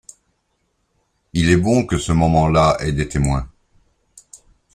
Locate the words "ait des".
2.79-3.07